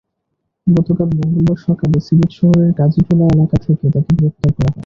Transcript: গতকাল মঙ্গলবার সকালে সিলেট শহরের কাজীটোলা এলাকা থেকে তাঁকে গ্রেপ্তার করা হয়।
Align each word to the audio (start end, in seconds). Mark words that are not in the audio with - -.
গতকাল 0.67 1.09
মঙ্গলবার 1.13 1.59
সকালে 1.67 1.97
সিলেট 1.99 2.31
শহরের 2.39 2.71
কাজীটোলা 2.79 3.25
এলাকা 3.33 3.57
থেকে 3.65 3.85
তাঁকে 3.93 4.11
গ্রেপ্তার 4.17 4.51
করা 4.53 4.67
হয়। 4.67 4.79